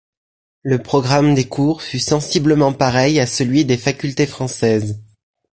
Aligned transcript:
Le 0.63 0.81
programme 0.81 1.35
des 1.35 1.47
cours 1.47 1.83
fut 1.83 1.99
sensiblement 1.99 2.73
pareil 2.73 3.19
à 3.19 3.27
celui 3.27 3.65
des 3.65 3.77
facultés 3.77 4.25
françaises. 4.25 4.99